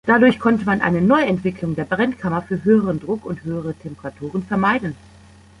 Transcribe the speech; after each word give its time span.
Dadurch 0.07 0.39
konnte 0.39 0.65
man 0.65 0.81
eine 0.81 0.99
Neuentwicklung 0.99 1.75
der 1.75 1.85
Brennkammer 1.85 2.41
für 2.41 2.63
höheren 2.63 2.99
Druck 2.99 3.23
und 3.23 3.43
höhere 3.43 3.75
Temperaturen 3.75 4.41
vermeiden. 4.41 4.95